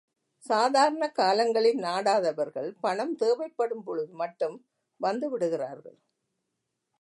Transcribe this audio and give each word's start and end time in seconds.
சாதாரணக் 0.43 1.15
காலங்களில் 1.15 1.77
நாடாதவர்கள் 1.77 2.75
பணம் 2.79 3.17
தேவைப்படும்பொழுது 3.17 4.09
மட்டும் 4.13 4.57
வந்துவிடுகிறார்கள். 5.01 5.99